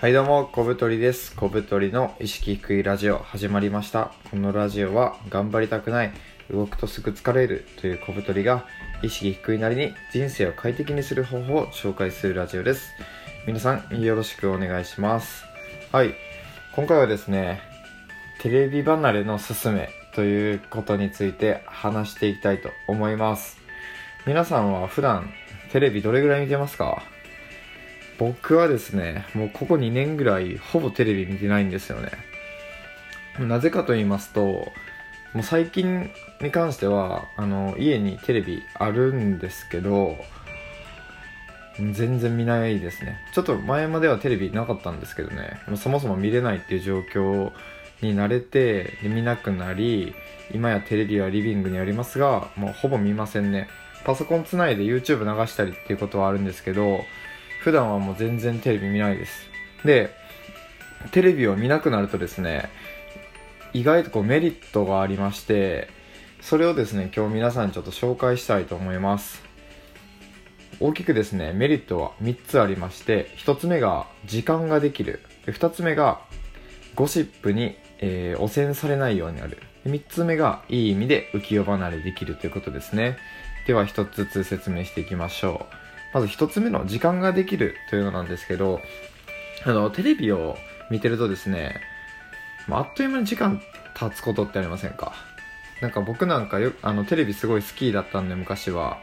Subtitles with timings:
[0.00, 1.34] はいどうも、小太りです。
[1.34, 4.12] 小太りの意識低いラジオ始まりました。
[4.30, 6.12] このラジオは頑張りたくない、
[6.52, 8.64] 動くとすぐ疲れるという小太りが
[9.02, 12.92] 意識低いなりに人生を快適にする方法を紹介するラジオです。
[13.44, 15.42] 皆さんよろしくお願いします。
[15.90, 16.14] はい、
[16.76, 17.60] 今回はですね、
[18.40, 23.58] テレビ離れのすすめということについて話していきたいと思います。
[24.28, 25.32] 皆さんは普段
[25.72, 27.02] テレビどれぐらい見てますか？
[28.18, 32.10] 僕はですね、もうここ2年ぐらいほぼテレビ見てないんですよね。
[33.38, 34.40] なぜかと言いますと、
[35.34, 40.16] もう最近に関しては、あの、家にテレビあるんですけど、
[41.78, 43.20] 全然見ないですね。
[43.32, 47.52] ちょっと前まではテレビなかったんですけどね、そもそも見れないっていう状況
[48.02, 50.14] に慣れて、で見なくなり、
[50.52, 53.68] 今やテレビはリビングにありますが、もうほぼ見ませんね。
[54.04, 57.04] パソコンつないで YouTube 流したりっていうことはあるんですけど、
[57.68, 59.46] 普段はもう全然テレビ見ないです。
[59.84, 60.08] で、
[61.10, 62.70] テレビを見なくなるとですね、
[63.74, 65.90] 意外とこうメリットがありまして、
[66.40, 69.42] それをですね、今日皆さんにちょっと紹介したいと思います。
[70.80, 75.20] 大きくですね、メリットは3つありまして、1つ目が時間ができる。
[75.44, 76.22] 2つ目が
[76.94, 79.58] ゴシップに、えー汚染されないようになる。
[79.84, 83.18] 3つ目がいい意味で浮世離れできるということですね。
[83.66, 85.88] では1つずつ説明していきましょう。
[86.14, 88.80] まず1つ目の時間ができるというのなんですけど、
[89.64, 90.56] あの、テレビを
[90.90, 91.80] 見てるとですね、
[92.66, 93.60] まあっという間に時間
[93.94, 95.12] 経つことってありませんか？
[95.80, 98.98] なんか僕なんかよあのテレビすごい好きだったんで昔は。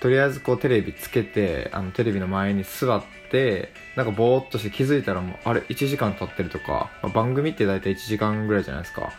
[0.00, 9.12] とりあえずこうテレビつけてあのテレビの前に座ってなんかぼーっとして気づいたらもうあれ1時間経ってるとか、まあ番組って大体1時間ぐらいじゃないですか。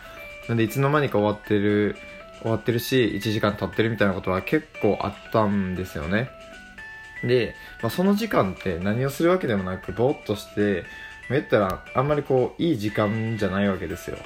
[0.48, 1.96] なんでいつの間にか終わってる
[2.42, 6.28] 終わってるし1時間経ってるみたいなことは結構あったんですよね。
[7.22, 10.84] で、まあ、その時間って何をするわけでもなくぼーっとして
[11.30, 14.18] 言ったらあんまりこういい時間じゃないわけですよ。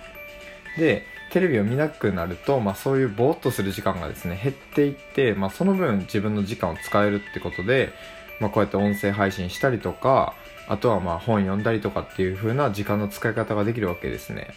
[0.76, 7.92] でテレビを見なくなると、まあ、そういうぼーっとする時間がですね減っていって、まあ、その分自分の時間を使えるってことで、
[8.40, 10.34] まあ、こうやって音声配信したりとか
[10.68, 14.48] あとはまあ本読んだりとかっていう風な時間の使い方ができるわけですね。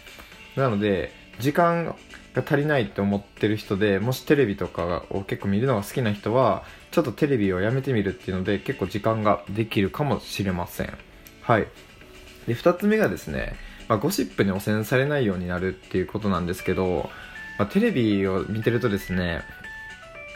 [0.56, 1.12] なので
[1.42, 1.96] 時間
[2.34, 10.98] が足りないって思ってる人でもしテレビとかを結構見るのが好きな人はちょっとテレビをやめてみるっていうので結構時間ができるかもしれません。
[11.42, 11.68] はい。
[12.48, 13.56] で2つ目がですね、
[13.88, 17.10] まあ、ゴシップに汚染されないようになるっていうことなんですけど、
[17.58, 19.42] まあ、テレビを見てるとですね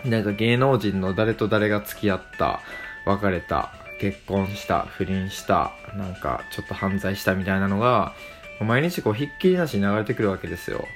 [0.04, 2.62] なんか芸能人の誰と誰が付き合った
[3.06, 8.14] 別れた結婚した不倫したなんかちょっと犯罪したみたいなのが
[8.62, 10.88] 毎日こうひっきりなしに流れてくるわけですよ。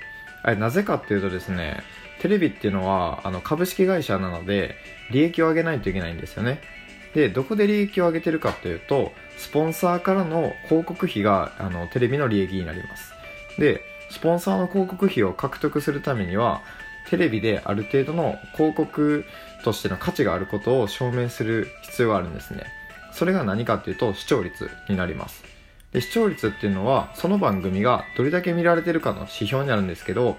[0.44, 1.84] あれなぜかっていうとですね
[2.22, 4.76] テレビっていうのはあの株式会社なので
[5.12, 6.62] 利益を上げないといけないんですよね。
[7.14, 13.14] でどこで利益を上げてるかというとスポンサーからの広告費があのテレビの利益になります。
[13.58, 16.62] でスポンサーの広告費を獲得するためには
[17.10, 19.26] テレビである程度の広告
[19.64, 22.64] としての価値があることを証明する必要があるんですね。
[23.12, 25.44] それが何かっていうと視聴率になります。
[25.92, 30.38] で視聴率っていうのはその番組がどれだけ見られてるかの指標になるんですけど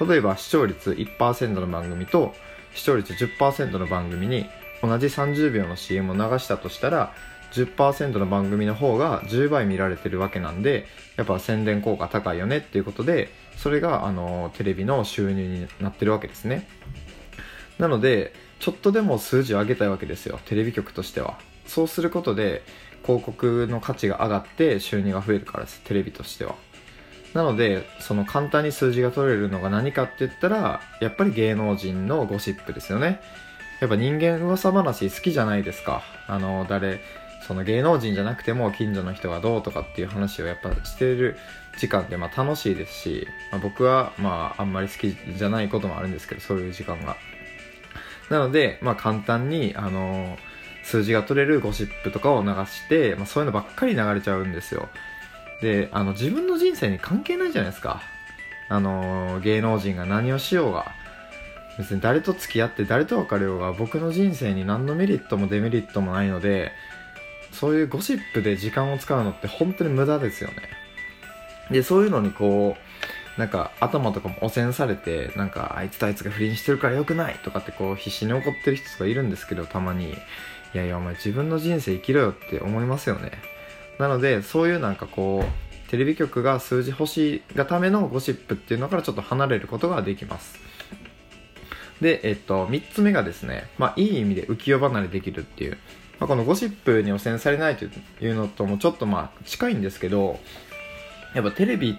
[0.00, 2.34] 例えば視聴率1%の番組と
[2.74, 4.46] 視聴率10%の番組に
[4.82, 7.12] 同じ30秒の CM を流したとしたら
[7.52, 10.86] 10%の番組の方が10倍見られてるわけなんで
[11.16, 16.66] やっぱ宣伝効果高いよねっていうことでそれがあのテレビの収入になってるわけですね。
[17.78, 21.38] なのでちょっとでも数字を上げたいわけですよテレビ局としては。
[21.66, 22.62] そうすることで
[23.02, 26.54] 広告の価値が上がって収入が増えるからですテレビとしては。
[27.34, 33.20] なのでその簡単に数字が取れるのが何かって言ったらやっぱり芸能人のゴシップですよね。
[33.80, 36.02] やっぱ人間噂話好きじゃないですか。
[36.26, 37.00] あの誰
[37.46, 41.36] その芸能人じゃなくても近所の人がどうとかっていう話をやっぱしてる
[41.78, 47.16] 時間ってまあ楽しいですし、まあ、僕はまああんまり好きじゃないこともあるんですけどそういう時間が。
[48.28, 50.36] なのでまあ簡単にあの
[50.82, 54.88] 数字が取れるゴシップとかを流して、まあ、そういうのばっかり流れちゃうんですよ。
[55.60, 58.02] であの自分の人生に関係ないじゃないですか。
[58.68, 60.92] あの芸能人が何をしようが。
[61.78, 66.72] 別に誰と付き合って誰と別れようが僕の人生に何のメリットもデメリットもないので
[67.52, 70.56] そういうゴシップで時間を使うのって本当に無駄ですよね。
[71.70, 72.76] でそういうのにこ
[73.36, 80.14] うなんか頭とかも汚染されてなんかあいつとあいつが不倫してるから良くないとかってこう必死に怒ってる人がいるんですけどたまに。
[80.74, 83.32] いやいやお前自分の人生生きろよって思いますよね
[83.98, 90.58] なのでそういうなんかこうテレビ局が数字欲しいがためのゴシップっていうのからちょっと離れることができます
[92.00, 95.78] で、えっと、3つ目がですね、まあ、いい意味で浮世離れできるっていう。
[96.18, 100.38] まあ、このゴシップに汚染されないというのともちょっとまあ近いんですけど
[101.34, 101.96] やっぱテレビ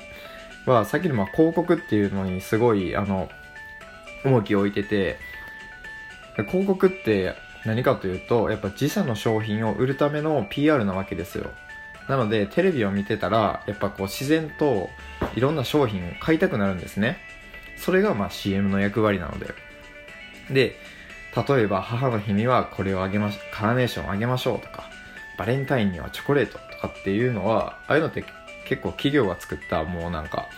[0.68, 3.30] はさっきのまあ広告っていうのにすごいあの
[4.24, 5.18] 重きを置いてて
[6.50, 7.34] 広告って
[7.66, 11.52] 何かというとやっぱ自社の商品を売るための PR なわけですよ。
[12.08, 14.90] なのでテレビを見てたらやっぱこう自然と
[15.36, 17.18] いろんな商品を買いたくなるんですね。
[17.78, 19.54] それがまあ CM の役割なので。
[20.50, 20.76] で
[21.48, 24.90] 例えば母の日にはこれをあげましカーネーションあげましょうとか
[25.38, 28.26] バレンタインにはチョコレートとかっていうのはああいうのって
[28.68, 30.50] 結構企業が作ったもうなんか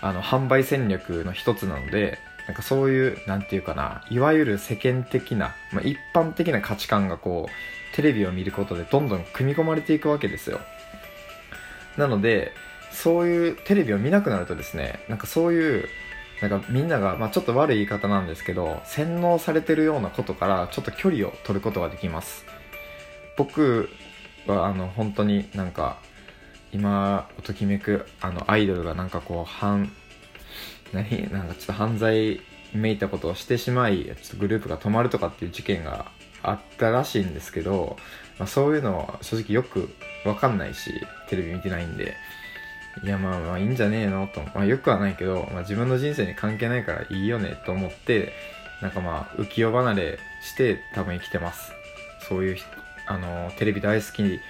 [0.00, 2.18] あの販売戦略の一つなので
[2.48, 10.60] なんかそういうなんていうかないわゆる世間的な、まあ、一般的な価値観がこうテレビを見ることでどんどん組み込まれていくわけですよ。
[11.98, 12.52] なので
[12.90, 15.88] そういうテレビを見なくなるとですねなんかそういう
[16.40, 22.46] なんかみんなが、まあ、ちょっと悪い言い方なんですけど洗脳されてるようなことからちょっと距離を取ることができます。
[23.36, 23.90] 僕
[24.46, 25.98] はあの本当になんか
[26.72, 29.92] 今ときめくあのアイドルがなんかこう反
[30.92, 31.30] 何？
[31.32, 32.40] なんかちょっと犯罪
[32.72, 36.10] めいたことをしてしまいちょっとグループが止まるとかっていう事件が
[36.42, 37.96] あったらしいんですけど、
[38.38, 39.88] まあ、そういうのは正直よく
[40.24, 40.92] わかんないし
[41.28, 42.16] テレビ見てないんで。
[43.04, 48.32] いやまあまあいいんじゃねえのと、まあ、よくはないけど、まあ、自分の人生に関係ないからいいよねと思って
[48.82, 51.70] なんかまあ浮世離れして多分生きてます。
[52.28, 52.56] そういう
[53.06, 54.40] あのテレビ大好き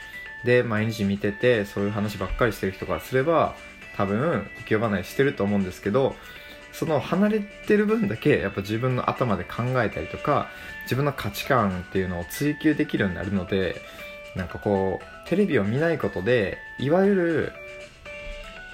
[0.46, 3.55] で毎日見ててそういう話ばっかりしてる人からすれば
[3.99, 6.15] 多分浮世離れしてると思うんですけど
[6.73, 10.49] その離れてる分だけやっぱ自分の頭で考えたりとか
[10.85, 13.83] 自分の価値観っていうのを追求できるようになるので
[14.37, 17.53] なんかこうテレビを見ないことでいわゆる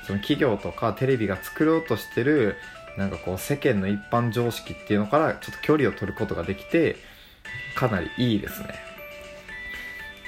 [0.06, 2.56] その企業とかテレビが作ろうとしてる
[2.98, 6.96] なんかこう世間の一般常識っていうのからちょっと距離を取ることができて
[7.74, 8.68] かなりいいですね。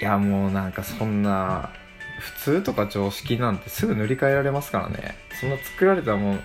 [0.00, 1.70] いやもうなんかそんな
[2.18, 5.16] 普通とか常識なんてすぐ塗り替えられますからね。
[5.40, 6.38] そんな作られたも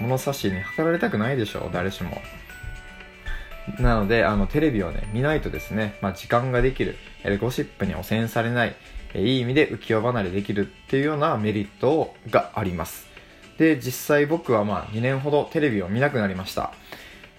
[0.00, 2.20] 物差しに測られたくないでしょ誰しも。
[3.80, 6.96] なのであのテレビをね見ないとですね、まあ、時間ができる
[7.38, 8.74] ゴシップに汚染されない
[9.14, 13.06] いい意味で浮世離れできるっていうようなメリットがあります。
[13.58, 16.72] で実際僕はまあ2年ほどテレビを見なくなりました。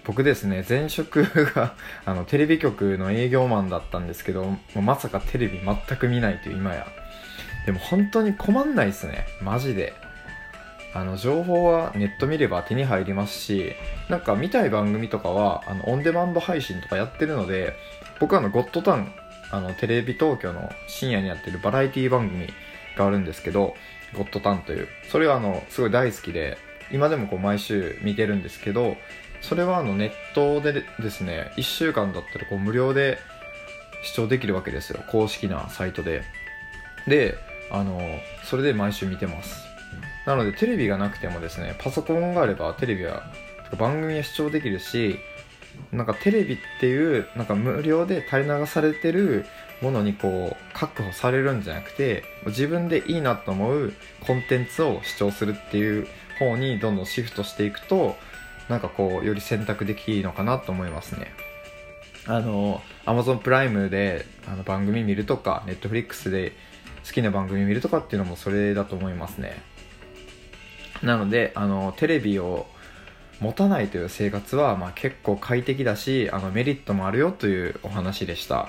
[0.04, 6.86] 僕ですね前職が あのテレビ局の営業マンだったんですけどまさかテレビ全く見ないという今や
[7.66, 9.26] でも本当に困んないですね。
[9.42, 9.94] マジで。
[10.92, 13.74] あの情報はネット見れば手に入りますし
[14.08, 17.74] なんか見たい番組とかはあのオンデマンド配信とかやってるので
[18.18, 19.12] 僕はあのゴッドタン
[19.52, 22.48] あのテレビ東京の深夜にやってるバラエティ番組
[22.96, 23.74] があるんですけど
[24.16, 24.88] ゴッドタンという。
[25.10, 26.58] それはあのすごい大好きで
[26.90, 28.96] 今でもこう毎週見てるんですけど
[29.42, 33.18] それはあのネットでですね1週間だったらこう無料で
[34.02, 35.04] 視聴できるわけですよ。
[35.08, 36.22] 公式なサイトで。
[37.06, 37.36] で
[37.70, 38.00] あの
[38.44, 39.70] それで毎週見てます。
[40.26, 43.32] なのでテレビがなくてもですねパソコンがあればテレビは
[43.78, 45.18] 番組は視聴できるし
[45.92, 49.46] なんかテレビっていうなんか無料で垂れ流されてる
[49.80, 53.92] ものにこう確保されるんじゃなくて自分でいいなと思う
[54.26, 56.06] コンテンツを視聴するっていう
[56.38, 58.16] 方にどんどんシフトしていくと
[58.68, 61.32] なんかこうより選択できるのかなと思いますね。
[62.26, 66.52] あの Amazon プライムであの番組見るとか Netflix で
[67.06, 69.62] 好きな番組見るとかっていうのもそれだと思いますね。
[71.02, 72.66] なのであのテレビを
[73.40, 78.68] 持たないという生活は、まあ、結構快適だしあのメリットもあるよというお話でした、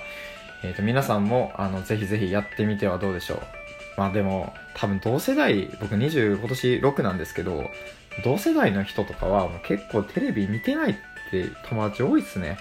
[0.64, 3.40] えーと、皆さんもあのぜひぜひやってみてはどうでしょう。
[3.98, 7.70] まあでも多分同世代僕20今年6なんですけど
[8.24, 10.96] 同世代の人とかはもう結構テレビ見てないっ
[11.30, 12.58] て友達多いっすね、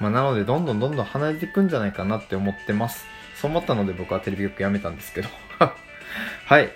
[0.00, 3.04] まあ、なのでどんどんどんどん離れていくんじゃないかなって思ってます。
[3.36, 5.28] そう思ったので僕はテレビ局やめたんですけど
[6.46, 6.70] はい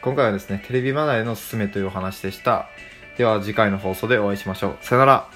[0.00, 2.68] 今回はですねテレビ離れのすすめというお話でした
[3.16, 4.76] では次回の放送でお会いしましょう。
[4.82, 5.35] さよなら。